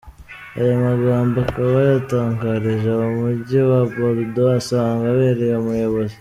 Aya 0.59 0.75
magambo 0.87 1.35
akaba 1.45 1.75
yayatangarije 1.79 2.89
mu 2.99 3.09
mujyi 3.19 3.59
wa 3.69 3.79
Bordeaux 3.93 4.53
asanzwe 4.59 5.05
abereye 5.13 5.55
umuyobozi. 5.57 6.09